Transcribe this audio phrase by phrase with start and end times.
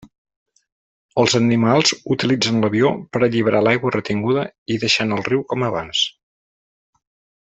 [1.23, 6.03] Els animals utilitzen l'avió per alliberar l'aigua retinguda i deixant el riu com abans.